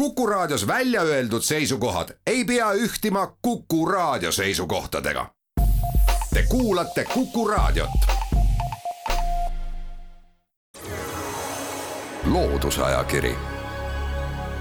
[0.00, 5.26] Kuku Raadios välja öeldud seisukohad ei pea ühtima Kuku Raadio seisukohtadega.
[6.34, 7.90] Te kuulate Kuku Raadiot.
[12.30, 13.34] loodusajakiri,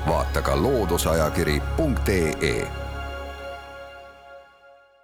[0.07, 2.67] vaata ka looduseajakiri.ee.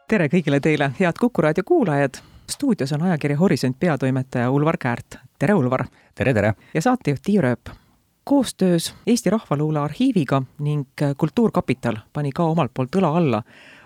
[0.07, 2.13] tere kõigile teile, head Kuku Raadio kuulajad.
[2.51, 5.15] stuudios on ajakirja Horisont peatoimetaja Ulvar Käärt.
[5.39, 5.85] tere, Ulvar.
[6.15, 6.53] tere, tere.
[6.73, 7.84] ja saatejuht Tiia Rööp
[8.25, 10.87] koostöös Eesti Rahvaluule Arhiiviga ning
[11.17, 13.43] Kultuurkapital pani ka omalt poolt õla alla,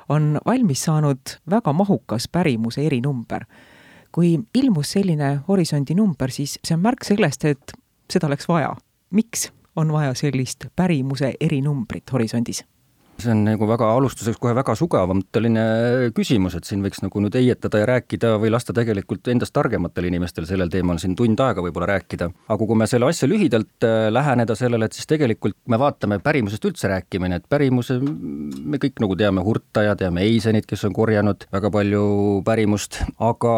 [0.09, 3.45] on valmis saanud väga mahukas pärimuse erinumber.
[4.11, 7.73] kui ilmus selline Horisondi number, siis see on märk sellest, et
[8.09, 8.75] seda oleks vaja.
[9.11, 12.63] miks on vaja sellist pärimuse erinumbrit Horisondis?
[13.23, 15.63] See on nagu väga alustuseks kohe väga sügavamõtteline
[16.15, 20.47] küsimus, et siin võiks nagu nüüd heietada ja rääkida või lasta tegelikult endast targematel inimestel
[20.49, 22.29] sellel teemal siin tund aega võib-olla rääkida.
[22.47, 26.65] aga kui me selle asja lühidalt äh, läheneda sellele, et siis tegelikult me vaatame pärimusest
[26.69, 31.47] üldse rääkimine, et pärimuse, me kõik nagu teame Hurta ja teame Eisenit, kes on korjanud
[31.53, 32.07] väga palju
[32.47, 33.55] pärimust, aga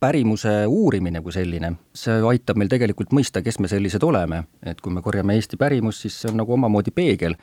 [0.00, 4.92] pärimuse uurimine kui selline, see aitab meil tegelikult mõista, kes me sellised oleme, et kui
[4.94, 7.36] me korjame Eesti pärimust, siis see on nagu omamoodi peegel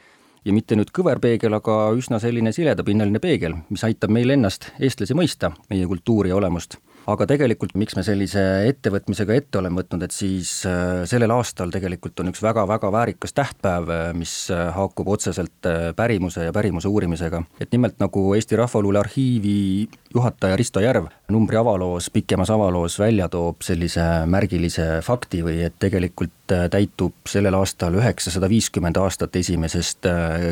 [0.47, 5.51] ja mitte nüüd kõverpeegel, aga üsna selline siledapinnaline peegel, mis aitab meil ennast, eestlasi, mõista,
[5.71, 10.51] meie kultuuri ja olemust aga tegelikult miks me sellise ettevõtmisega ette oleme võtnud, et siis
[10.67, 16.49] äh, sellel aastal tegelikult on üks väga-väga väärikas tähtpäev, äh, mis äh, haakub otseselt pärimuse
[16.49, 17.43] ja pärimuse uurimisega.
[17.63, 23.63] et nimelt nagu Eesti Rahvaluule Arhiivi juhataja Risto Järv numbri avaloos, pikemas avaloos välja toob
[23.63, 30.07] sellise märgilise fakti või et tegelikult täitub sellel aastal üheksasada viiskümmend aastat esimesest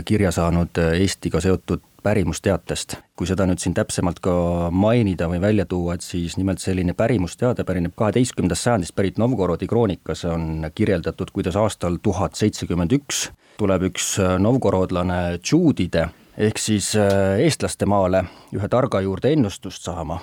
[0.06, 2.98] kirja saanud Eestiga seotud pärimusteatest.
[3.16, 4.36] kui seda nüüd siin täpsemalt ka
[4.72, 10.26] mainida või välja tuua, et siis nimelt selline pärimusteade pärineb kaheteistkümnendast sajandist pärit Novgorodi kroonikas
[10.30, 17.88] on kirjeldatud, kuidas aastal tuhat seitsekümmend üks tuleb üks novgorodlane Tšuudide ehk siis äh, eestlaste
[17.88, 20.20] maale ühe targa juurde ennustust saama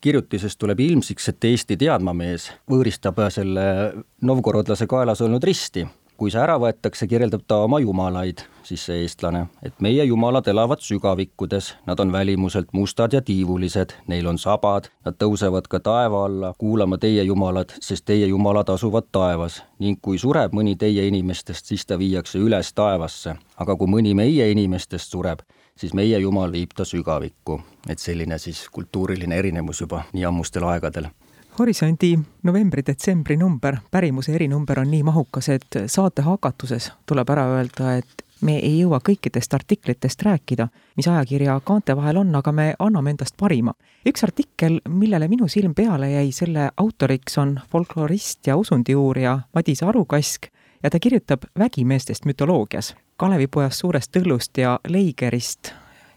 [0.00, 3.64] kirjutisest tuleb ilmsiks, et Eesti teadmamees võõristab selle
[4.22, 5.86] novgorodlase kaelas olnud risti
[6.18, 10.82] kui see ära võetakse, kirjeldab ta oma jumalaid, siis see eestlane, et meie jumalad elavad
[10.82, 16.50] sügavikkudes, nad on välimuselt mustad ja tiivulised, neil on sabad, nad tõusevad ka taeva alla
[16.58, 19.62] kuulama teie jumalad, sest teie jumalad asuvad taevas.
[19.78, 24.50] Ning kui sureb mõni teie inimestest, siis ta viiakse üles taevasse, aga kui mõni meie
[24.50, 25.46] inimestest sureb,
[25.78, 27.60] siis meie jumal viib ta sügavikku.
[27.88, 31.06] et selline siis kultuuriline erinevus juba nii ammustel aegadel
[31.58, 38.22] Horisondi novembri-detsembri number, pärimuse erinumber on nii mahukas, et saate hakatuses tuleb ära öelda, et
[38.46, 43.34] me ei jõua kõikidest artiklitest rääkida, mis ajakirja kaante vahel on, aga me anname endast
[43.36, 43.74] parima.
[44.06, 50.46] üks artikkel, millele minu silm peale jäi, selle autoriks on folklorist ja usundiuurija Madis Arukask
[50.82, 52.94] ja ta kirjutab vägimeestest mütoloogias.
[53.16, 55.72] Kalevipojast, Suurest Tõllust ja Leigerist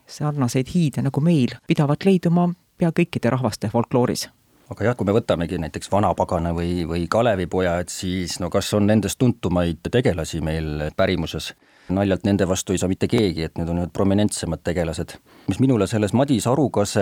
[0.05, 4.27] sarnaseid hiide nagu meil pidavat leiduma pea kõikide rahvaste folklooris
[4.71, 8.87] aga jah, kui me võtamegi näiteks Vanapagana või, või Kalevipoja, et siis no kas on
[8.87, 11.53] nendest tuntumaid tegelasi meil pärimuses?
[11.91, 15.17] naljalt nende vastu ei saa mitte keegi, et need on ühed prominentsemad tegelased.
[15.51, 17.01] mis minule selles Madis Arukase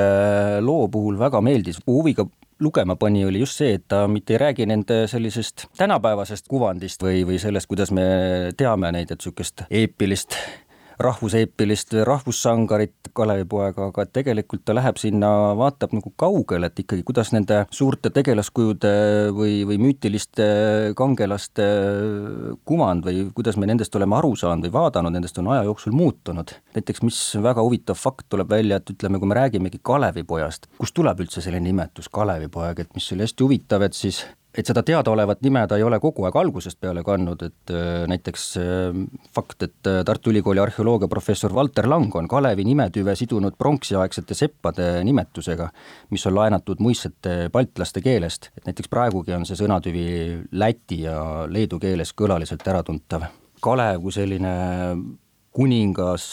[0.65, 2.25] loo puhul väga meeldis, huviga
[2.59, 7.21] lugema pani, oli just see, et ta mitte ei räägi nende sellisest tänapäevasest kuvandist või,
[7.27, 8.07] või sellest, kuidas me
[8.57, 10.39] teame neid, et niisugust eepilist
[10.99, 17.63] rahvuseepilist rahvussangarit Kalevipoega, aga tegelikult ta läheb sinna, vaatab nagu kaugele, et ikkagi kuidas nende
[17.73, 18.91] suurte tegelaskujude
[19.35, 20.47] või, või müütiliste
[20.99, 21.67] kangelaste
[22.69, 26.53] kuvand või kuidas me nendest oleme aru saanud või vaadanud, nendest on aja jooksul muutunud.
[26.75, 31.25] näiteks mis väga huvitav fakt tuleb välja, et ütleme, kui me räägimegi Kalevipojast, kust tuleb
[31.25, 34.25] üldse selline nimetus Kalevipoeg, et mis oli hästi huvitav, et siis
[34.57, 38.45] et seda teadaolevat nime ta ei ole kogu aeg algusest peale kandnud, et äh, näiteks
[38.57, 39.01] äh,
[39.35, 45.69] fakt, et äh, Tartu Ülikooli arheoloogiaprofessor Valter Lang on Kalevi nimetüve sidunud pronksiaegsete seppade nimetusega,
[46.09, 50.05] mis on laenatud muistsete baltlaste keelest, et näiteks praegugi on see sõnatüvi
[50.57, 53.29] läti ja leedu keeles kõlaliselt äratuntav.
[53.61, 54.53] Kalev kui selline
[55.55, 56.25] kuningas,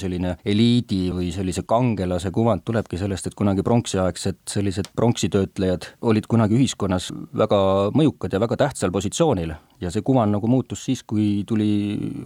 [0.00, 6.58] selline eliidi või sellise kangelase kuvand tulebki sellest, et kunagi pronksiaegsed sellised pronksitöötlejad olid kunagi
[6.58, 7.60] ühiskonnas väga
[7.96, 9.54] mõjukad ja väga tähtsal positsioonil.
[9.80, 11.70] Ja see kuvand nagu muutus siis, kui tuli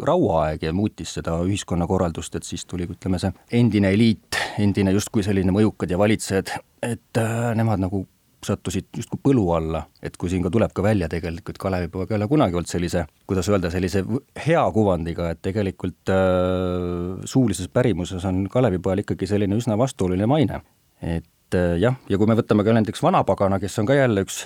[0.03, 5.55] rauaaeg ja muutis seda ühiskonnakorraldust, et siis tuli, ütleme, see endine eliit, endine justkui selline
[5.55, 8.05] mõjukad ja valitsejad, et äh, nemad nagu
[8.47, 12.29] sattusid justkui põlu alla, et kui siin ka tuleb ka välja tegelikult, Kalevipoeg ei ole
[12.31, 14.05] kunagi olnud sellise, kuidas öelda, sellise
[14.47, 20.61] hea kuvandiga, et tegelikult äh, suulises pärimuses on Kalevipojal ikkagi selline üsna vastuoluline maine.
[21.03, 24.45] et äh, jah, ja kui me võtame ka näiteks Vanapagana, kes on ka jälle üks,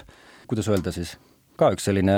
[0.51, 1.17] kuidas öelda siis,
[1.59, 2.17] ka üks selline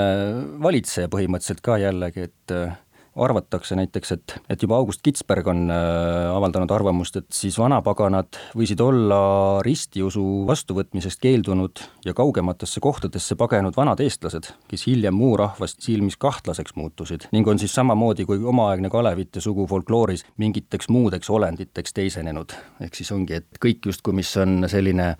[0.61, 2.77] valitseja põhimõtteliselt ka jällegi, et äh,
[3.15, 8.79] arvatakse näiteks, et, et juba August Kitzberg on äh, avaldanud arvamust, et siis vanapaganad võisid
[8.83, 9.19] olla
[9.65, 16.75] ristiusu vastuvõtmisest keeldunud ja kaugematesse kohtadesse pagenud vanad eestlased, kes hiljem muu rahvast silmis kahtlaseks
[16.79, 22.55] muutusid ning on siis samamoodi kui omaaegne Kalevite sugu folklooris mingiteks muudeks olenditeks teisenenud.
[22.81, 25.15] ehk siis ongi, et kõik justkui, mis on selline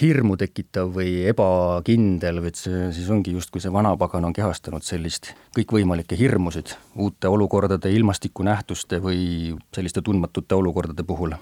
[0.00, 6.18] hirmu tekitav või ebakindel, et see siis ongi justkui see vanapagan on kehastanud sellist kõikvõimalikke
[6.18, 11.34] hirmusid uute olukordade, ilmastikunähtuste või selliste tundmatute olukordade puhul.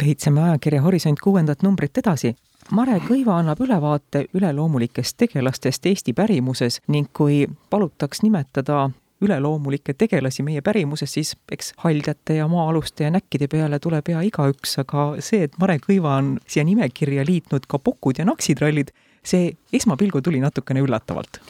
[0.00, 2.34] lehitseme ajakirja Horisont kuuendat numbrit edasi.
[2.70, 8.90] Mare Kõiva annab ülevaate üleloomulikest tegelastest Eesti pärimuses ning kui palutaks nimetada
[9.24, 14.78] üleloomulikke tegelasi meie pärimuses, siis eks haldjate ja maa-aluste ja näkkide peale tuleb pea igaüks,
[14.84, 18.94] aga see, et Mare Kõiva on siia nimekirja liitnud ka pokud ja naksitrallid,
[19.24, 21.40] see esmapilgul tuli natukene üllatavalt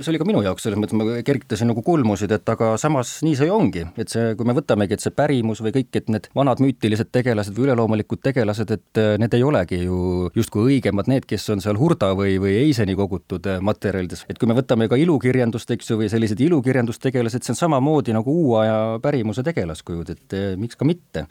[0.00, 3.36] see oli ka minu jaoks, selles mõttes ma kergitasin nagu kulmusid, et aga samas nii
[3.38, 6.62] see ongi, et see, kui me võtamegi, et see pärimus või kõik, et need vanad
[6.64, 11.46] müütilised tegelased või üleloomulikud tegelased, et äh, need ei olegi ju justkui õigemad need, kes
[11.54, 14.26] on seal Hurda või, või Eiseni kogutud äh, materjalides.
[14.28, 18.34] et kui me võtame ka ilukirjandust, eks ju, või sellised ilukirjandustegelased, see on samamoodi nagu
[18.34, 21.28] uue aja pärimuse tegelaskujud, et äh, miks ka mitte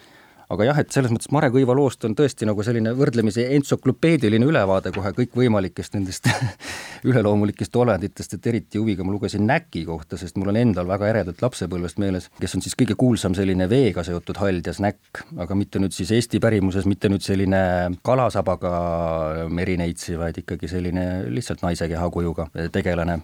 [0.54, 4.94] aga jah, et selles mõttes Mare Kõiva loost on tõesti nagu selline võrdlemisi entsüklopeediline ülevaade
[4.96, 6.30] kohe kõikvõimalikest nendest
[7.10, 11.44] üleloomulikest olenditest, et eriti huviga ma lugesin Näki kohta, sest mul on endal väga eredalt
[11.44, 15.96] lapsepõlvest meeles, kes on siis kõige kuulsam selline veega seotud haldjas näkk, aga mitte nüüd
[15.96, 17.64] siis Eesti pärimuses, mitte nüüd selline
[18.06, 18.74] kalasabaga
[19.52, 23.22] merineitsi, vaid ikkagi selline lihtsalt naise kehakujuga tegelane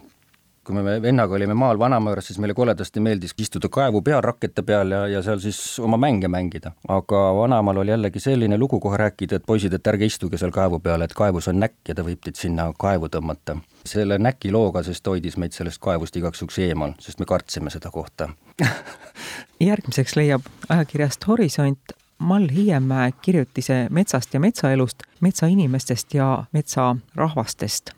[0.66, 4.62] kui me vennaga olime maal vanaema juures, siis meile koledasti meeldis istuda kaevu peal, rakete
[4.66, 6.72] peal ja, ja seal siis oma mänge mängida.
[6.88, 10.78] aga vanaemal oli jällegi selline lugu kohe rääkida, et poisid, et ärge istuge seal kaevu
[10.84, 13.56] peal, et kaevus on näkk ja ta võib teid sinna kaevu tõmmata.
[13.86, 17.90] selle näki looga siis hoidis meid sellest kaevust igaks juhuks eemal, sest me kartsime seda
[17.90, 18.28] kohta
[19.70, 27.94] järgmiseks leiab ajakirjast Horisont Mall Hiiemäe kirjutise metsast ja metsaelust, metsainimestest ja metsarahvastest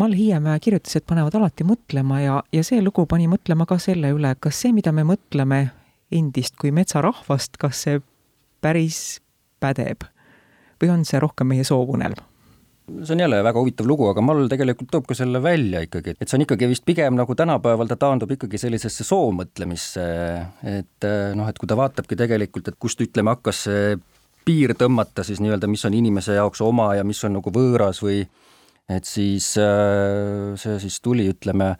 [0.00, 4.14] Mall Hiiemäe kirjutas, et panevad alati mõtlema ja, ja see lugu pani mõtlema ka selle
[4.16, 5.58] üle, kas see, mida me mõtleme
[6.14, 8.00] endist kui metsarahvast, kas see
[8.64, 9.20] päris
[9.60, 10.06] pädeb
[10.80, 12.16] või on see rohkem meie soovunelm?
[12.90, 16.26] see on jälle väga huvitav lugu, aga Mall tegelikult toob ka selle välja ikkagi, et
[16.26, 20.06] see on ikkagi vist pigem nagu tänapäeval ta taandub ikkagi sellisesse soomõtlemisse,
[20.66, 21.08] et
[21.38, 23.94] noh, et kui ta vaatabki tegelikult, et kust ütleme, hakkas see
[24.48, 28.24] piir tõmmata siis nii-öelda, mis on inimese jaoks oma ja mis on nagu võõras või
[28.90, 31.74] et siis äh, see siis tuli, ütleme,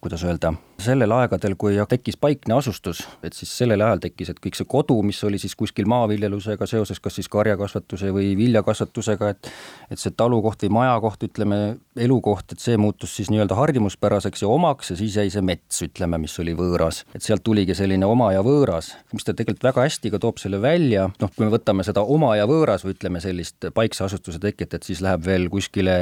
[0.00, 0.54] kuidas öelda
[0.84, 4.96] sellel aegadel, kui tekkis paikne asustus, et siis sellel ajal tekkis, et kõik see kodu,
[5.06, 9.52] mis oli siis kuskil maaviljelusega seoses, kas siis karjakasvatuse või viljakasvatusega, et
[9.90, 11.58] et see talukoht või majakoht, ütleme,
[11.98, 16.20] elukoht, et see muutus siis nii-öelda harjumuspäraseks ja omaks ja siis jäi see mets, ütleme,
[16.22, 17.02] mis oli võõras.
[17.14, 20.60] et sealt tuligi selline oma ja võõras, mis ta tegelikult väga hästi ka toob selle
[20.62, 24.74] välja, noh, kui me võtame seda oma ja võõras või ütleme, sellist paikse asustuse teket,
[24.74, 25.96] et siis läheb veel kuskile,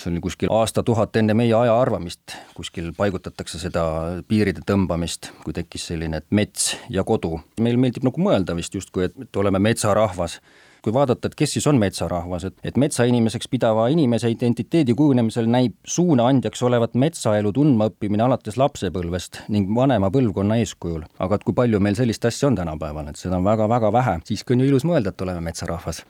[0.00, 3.84] see oli kuskil aastatuhat enne meie aja arvamist, kuskil paigutatakse seda
[4.28, 7.38] piiride tõmbamist, kui tekkis selline mets ja kodu.
[7.60, 10.40] meil meeldib nagu mõelda vist justkui, et oleme metsarahvas
[10.84, 15.78] kui vaadata, et kes siis on metsarahvas, et, et metsainimeseks pidava inimese identiteedi kujunemisel näib
[15.88, 21.06] suunaandjaks olevat metsaelu tundmaõppimine alates lapsepõlvest ning vanema põlvkonna eeskujul.
[21.18, 24.54] aga et kui palju meil sellist asja on tänapäeval, et seda on väga-väga vähe, siiski
[24.54, 26.04] on ju ilus mõelda, et oleme metsarahvas.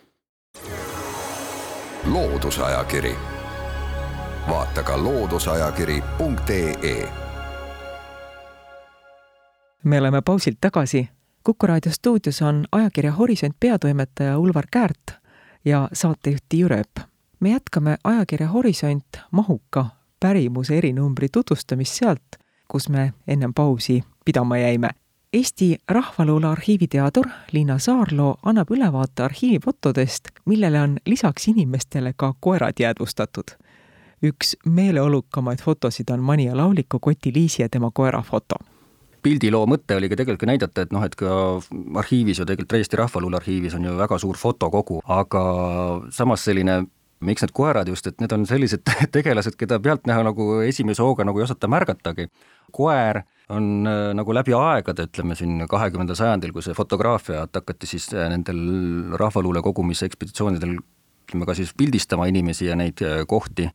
[2.04, 3.14] loodusajakiri,
[4.48, 7.24] vaata ka looduseajakiri.ee
[9.84, 11.08] me oleme pausilt tagasi.
[11.44, 15.12] kuku raadio stuudios on ajakirja Horisont peatoimetaja Ulvar Käärt
[15.64, 17.06] ja saatejuht Tiiu Rööp.
[17.40, 19.86] me jätkame ajakirja Horisont mahuka
[20.20, 22.22] pärimuse erinumbri tutvustamist sealt,
[22.68, 24.88] kus me ennem pausi pidama jäime.
[25.32, 33.44] Eesti Rahvaluule arhiiviteadur Liina Saarloo annab ülevaate arhiivifotodest, millele on lisaks inimestele ka koerad jäädvustatud.
[34.22, 38.54] üks meeleolukamaid fotosid on Manija laulika Koti Liisi ja tema koera foto
[39.25, 41.31] pildiloo mõte oli ka tegelikult näidata, et noh, et ka
[42.02, 45.45] arhiivis ju tegelikult Eesti Rahvaluule arhiivis on ju väga suur fotokogu, aga
[46.14, 46.83] samas selline
[47.25, 48.85] miks need koerad just, et need on sellised
[49.16, 52.28] tegelased, keda pealtnäha nagu esimese hooga nagu ei osata märgatagi.
[52.75, 53.23] koer
[53.54, 58.28] on äh, nagu läbi aegade, ütleme siin kahekümnendal sajandil, kui see fotograafiat hakati siis äh,
[58.33, 58.61] nendel
[59.21, 63.69] rahvaluule kogumise ekspeditsioonidel ütleme ka siis pildistama inimesi ja neid äh, kohti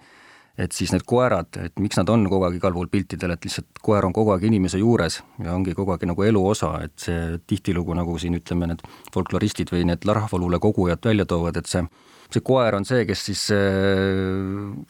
[0.60, 3.80] et siis need koerad, et miks nad on kogu aeg igal pool piltidel, et lihtsalt
[3.86, 7.40] koer on kogu aeg inimese juures ja ongi kogu aeg nagu elu osa, et see
[7.48, 11.86] tihtilugu, nagu siin ütleme, need folkloristid või need rahvaluule kogujad välja toovad, et see
[12.34, 13.42] see koer on see, kes siis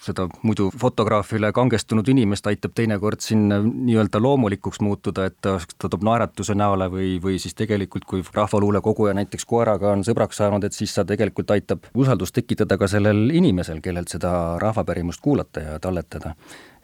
[0.03, 6.03] seda muidu fotograafile kangestunud inimest aitab teinekord sinna nii-öelda loomulikuks muutuda, et ta, ta toob
[6.07, 10.75] naeratuse näole või, või siis tegelikult, kui rahvaluule koguja näiteks koeraga on sõbraks saanud, et
[10.75, 16.35] siis ta tegelikult aitab usaldust tekitada ka sellel inimesel, kellelt seda rahvapärimust kuulata ja talletada.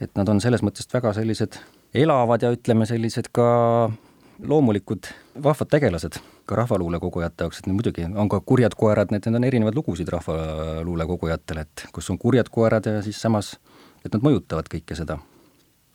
[0.01, 1.55] et nad on selles mõttes väga sellised
[1.95, 3.47] elavad ja ütleme, sellised ka
[4.43, 5.09] loomulikud
[5.43, 9.47] vahvad tegelased ka rahvaluule kogujate jaoks, et muidugi on ka kurjad koerad, need, need on
[9.47, 13.55] erinevaid lugusid rahvaluule kogujatele, et kus on kurjad koerad ja siis samas,
[14.05, 15.17] et nad mõjutavad kõike seda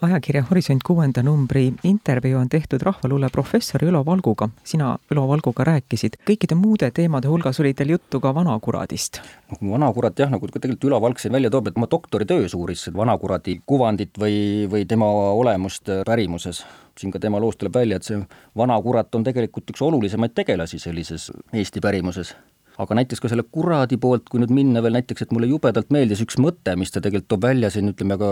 [0.02, 4.48] ajakirja Horisont kuuenda numbri intervjuu on tehtud rahvaluule professor Ülo Valguga.
[4.64, 6.16] sina Ülo Valguga rääkisid.
[6.30, 9.20] kõikide muude teemade hulgas oli teil juttu ka vanakuradist.
[9.50, 13.60] noh, vanakurat jah, nagu tegelikult Ülo Valk siin välja toob, et oma doktoritöös uuris vanakuradi
[13.66, 16.64] kuvandit või, või tema olemust pärimuses.
[16.98, 18.22] siin ka tema loost tuleb välja, et see
[18.56, 22.34] vanakurat on tegelikult üks olulisemaid tegelasi sellises Eesti pärimuses
[22.80, 26.22] aga näiteks ka selle kuradi poolt, kui nüüd minna veel näiteks, et mulle jubedalt meeldis
[26.24, 28.30] üks mõte, mis ta tegelikult toob välja siin, ütleme ka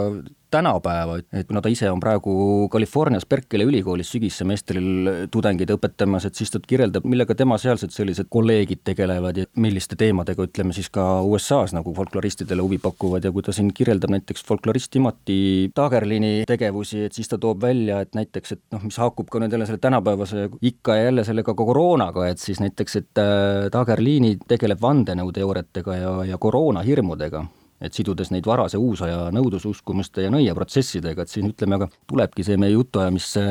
[0.50, 6.52] tänapäeva, et kuna ta ise on praegu Californias Berkeley ülikoolis sügissemestril tudengeid õpetamas, et siis
[6.52, 11.74] ta kirjeldab, millega tema sealsed sellised kolleegid tegelevad ja milliste teemadega, ütleme siis ka USA-s
[11.76, 17.18] nagu folkloristidele huvi pakuvad ja kui ta siin kirjeldab näiteks folklorist Timothy Tagerlini tegevusi, et
[17.18, 20.48] siis ta toob välja, et näiteks, et noh, mis haakub ka nüüd jälle selle tänapäevase
[20.62, 26.12] ikka ja jälle sellega ka koroonaga, et siis näiteks, et äh, Tagerlini tegeleb vandenõuteooriatega ja,
[26.32, 27.44] ja koroonahirmudega
[27.80, 32.74] et sidudes neid varase uusaja nõudlususkumuste ja nõiaprotsessidega, et siin ütleme, aga tulebki see meie
[32.74, 33.44] jutuajamisse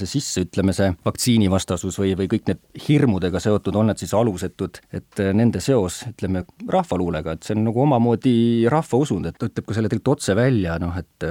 [0.00, 4.80] see sisse, ütleme see vaktsiinivastasus või, või kõik need hirmudega seotud, on need siis alusetud,
[4.94, 8.34] et nende seos, ütleme, rahvaluulega, et see on nagu omamoodi
[8.72, 11.28] rahvausund, et ta ütleb ka selle tegelikult otse välja, noh et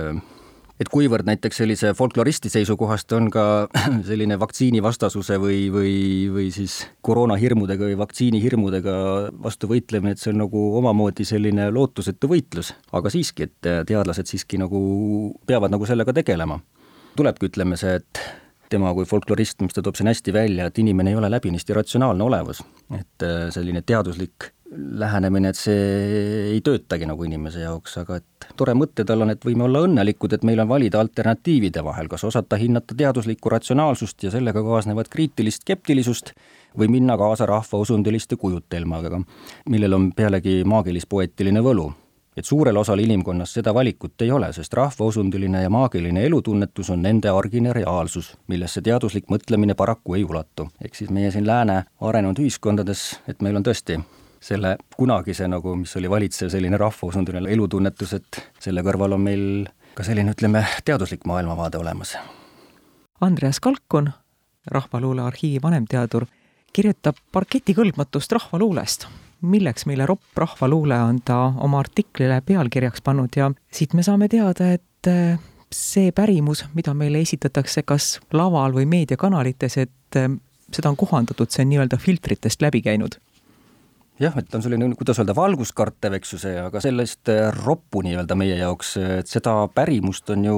[0.83, 3.45] et kuivõrd näiteks sellise folkloristi seisukohast on ka
[4.09, 5.95] selline vaktsiinivastasuse või, või,
[6.33, 8.95] või siis koroonahirmudega või vaktsiinihirmudega
[9.43, 14.59] vastu võitlemine, et see on nagu omamoodi selline lootusetu võitlus, aga siiski, et teadlased siiski
[14.61, 14.79] nagu
[15.47, 16.59] peavad nagu sellega tegelema.
[17.15, 18.23] tulebki, ütleme see, et
[18.73, 22.25] tema kui folklorist, mis ta toob siin hästi välja, et inimene ei ole läbinisti ratsionaalne
[22.25, 22.63] olevus,
[22.97, 29.05] et selline teaduslik lähenemine, et see ei töötagi nagu inimese jaoks, aga et tore mõte
[29.07, 32.95] tal on, et võime olla õnnelikud, et meil on valida alternatiivide vahel, kas osata hinnata
[32.97, 36.33] teaduslikku ratsionaalsust ja sellega kaasnevat kriitilist skeptilisust
[36.77, 39.21] või minna kaasa rahvausundiliste kujutelmadega,
[39.69, 41.91] millel on pealegi maagilis-poeetiline võlu.
[42.33, 47.29] et suurel osal inimkonnast seda valikut ei ole, sest rahvausundiline ja maagiline elutunnetus on nende
[47.29, 50.67] argine reaalsus, millesse teaduslik mõtlemine paraku ei ulatu.
[50.81, 54.01] ehk siis meie siin lääne arenenud ühiskondades, et meil on tõesti
[54.43, 59.45] selle kunagise nagu, mis oli valitsev selline rahvausunduline elutunnetus, et selle kõrval on meil
[59.95, 62.17] ka selline, ütleme, teaduslik maailmavaade olemas.
[63.21, 64.11] Andreas Kalkun,
[64.71, 66.25] Rahvaluule arhiivi vanemteadur,
[66.73, 69.07] kirjutab parketikõlbmatust rahvaluulest
[69.43, 74.69] milleks meile ropp rahvaluule on ta oma artiklile pealkirjaks pannud ja siit me saame teada,
[74.71, 75.35] et eh,
[75.67, 80.29] see pärimus, mida meile esitatakse kas laval või meediakanalites, et eh,
[80.71, 83.19] seda on kohandatud, see on nii-öelda filtritest läbi käinud
[84.21, 88.37] jah, et on selline, kuidas öelda, valguskartev, eks ju see, aga sellest äh, roppu nii-öelda
[88.39, 90.57] meie jaoks, et seda pärimust on ju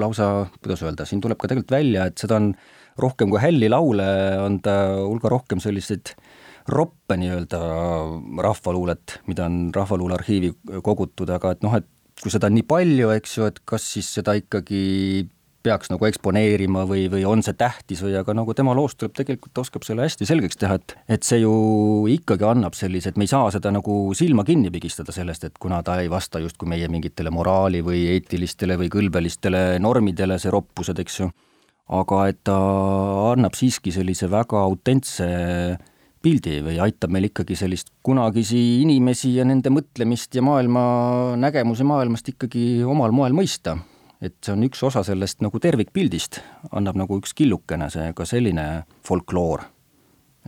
[0.00, 2.52] lausa, kuidas öelda, siin tuleb ka tegelikult välja, et seda on
[2.98, 4.08] rohkem kui hälli laule,
[4.42, 6.16] on ta hulga rohkem selliseid
[6.68, 7.60] roppe nii-öelda
[8.44, 10.52] rahvaluulet, mida on Rahvaluule arhiivi
[10.84, 11.86] kogutud, aga et noh, et
[12.20, 14.82] kui seda on nii palju, eks ju, et kas siis seda ikkagi
[15.68, 19.52] peaks nagu eksponeerima või, või on see tähtis või aga nagu tema loost tuleb tegelikult,
[19.54, 21.52] ta oskab selle hästi selgeks teha, et et see ju
[22.12, 25.82] ikkagi annab sellise, et me ei saa seda nagu silma kinni pigistada sellest, et kuna
[25.84, 31.20] ta ei vasta justkui meie mingitele moraali või eetilistele või kõlbelistele normidele, see roppused, eks
[31.22, 31.28] ju,
[31.98, 32.56] aga et ta
[33.34, 35.28] annab siiski sellise väga autentse
[36.22, 40.82] pildi või aitab meil ikkagi sellist kunagisi inimesi ja nende mõtlemist ja maailma
[41.38, 43.76] nägemusi maailmast ikkagi omal moel mõista
[44.22, 46.40] et see on üks osa sellest nagu tervikpildist,
[46.72, 49.62] annab nagu üks killukene see ka selline folkloor.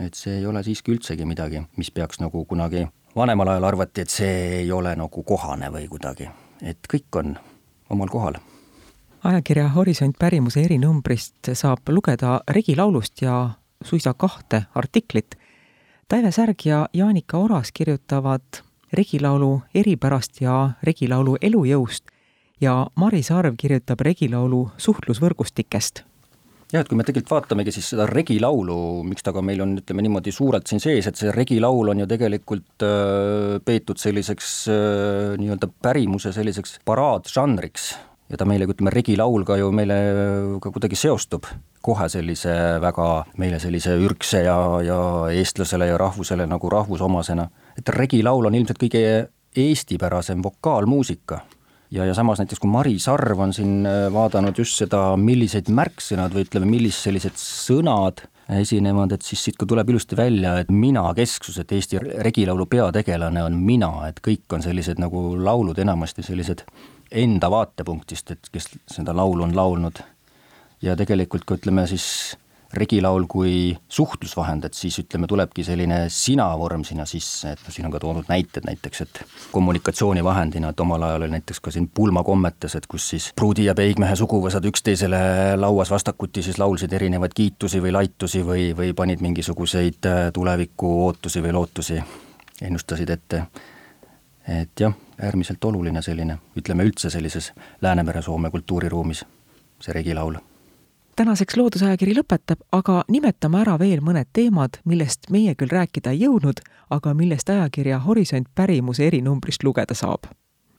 [0.00, 2.86] et see ei ole siiski üldsegi midagi, mis peaks nagu kunagi,
[3.16, 6.30] vanemal ajal arvati, et see ei ole nagu kohane või kuidagi,
[6.62, 7.36] et kõik on
[7.90, 8.40] omal kohal
[9.24, 13.50] ajakirja Horisont pärimuse erinumbrist saab lugeda regilaulust ja
[13.84, 15.36] suisa kahte artiklit.
[16.08, 18.62] Taive Särg ja Jaanika Oras kirjutavad
[18.92, 22.09] regilaulu eripärast ja regilaulu elujõust
[22.60, 26.04] ja Maris Arv kirjutab regilaulu suhtlusvõrgustikest.
[26.70, 30.04] Jah, et kui me tegelikult vaatamegi siis seda regilaulu, miks ta ka meil on, ütleme
[30.06, 35.66] niimoodi suurelt siin sees, et see regilaul on ju tegelikult äh, peetud selliseks äh, nii-öelda
[35.82, 37.90] pärimuse selliseks paraadžanriks.
[38.30, 39.96] Ja ta meile, ütleme, regilaul ka ju meile
[40.62, 41.48] ka kuidagi seostub
[41.82, 43.06] kohe sellise väga
[43.40, 45.00] meile sellise ürgse ja, ja
[45.34, 47.48] eestlasele ja rahvusele nagu rahvusomasena.
[47.78, 49.02] et regilaul on ilmselt kõige
[49.58, 51.40] eestipärasem vokaalmuusika
[51.90, 56.46] ja, ja samas näiteks kui Mari Sarv on siin vaadanud just seda, millised märksõnad või
[56.46, 58.24] ütleme, millised sellised sõnad
[58.58, 63.58] esinevad, et siis siit ka tuleb ilusti välja, et mina-kesksus, et Eesti regilaulu peategelane on
[63.62, 66.64] mina, et kõik on sellised nagu laulud enamasti sellised
[67.10, 70.02] enda vaatepunktist, et kes seda laulu on laulnud.
[70.82, 72.36] ja tegelikult ka ütleme siis
[72.72, 77.94] regilaul kui suhtlusvahend, et siis ütleme, tulebki selline sina vorm sinna sisse, et siin on
[77.94, 79.22] ka toodud näited näiteks, et
[79.52, 84.14] kommunikatsioonivahendina, et omal ajal oli näiteks ka siin pulmakommetes, et kus siis pruudi ja peigmehe
[84.16, 85.20] suguvõsad üksteisele
[85.58, 91.42] lauas vastakuti siis laulsid erinevaid kiitusi või laitusi või, või panid mingisuguseid äh, tuleviku ootusi
[91.42, 91.98] või lootusi,
[92.62, 93.42] ennustasid ette.
[94.48, 99.24] et jah, äärmiselt oluline selline, ütleme üldse sellises Läänemere-Soome kultuuriruumis,
[99.80, 100.38] see regilaul
[101.20, 106.62] tänaseks Loodusajakiri lõpetab, aga nimetame ära veel mõned teemad, millest meie küll rääkida ei jõudnud,
[106.96, 110.30] aga millest ajakirja Horisont pärimuse erinumbrist lugeda saab.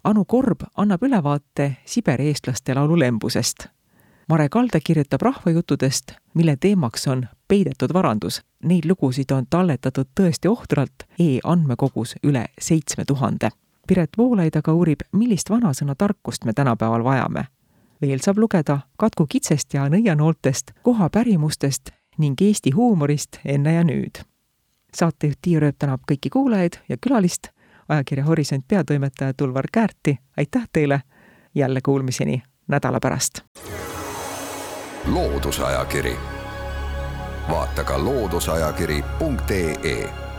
[0.04, 3.68] Anu Korb annab ülevaate Siberi eestlaste laulu Lembusest.
[4.30, 8.42] Mare Kalde kirjutab rahvajuttudest, mille teemaks on peidetud varandus.
[8.66, 13.54] Neid lugusid on talletatud tõesti ohtralt e-andmekogus üle seitsme tuhande.
[13.88, 17.50] Piret Voolaid aga uurib, millist vanasõna tarkust me tänapäeval vajame
[18.02, 24.24] veel saab lugeda Katku kitsest ja nõianooltest, kohapärimustest ning Eesti huumorist enne ja nüüd.
[24.94, 27.48] saatejuht Tiia Rööp tänab kõiki kuulajaid ja külalist,
[27.90, 31.02] ajakirja Horisont peatoimetaja Tulvar Käärti, aitäh teile,
[31.56, 33.40] jälle kuulmiseni nädala pärast!
[35.06, 36.18] loodusajakiri,
[37.50, 40.31] vaata ka looduseajakiri.ee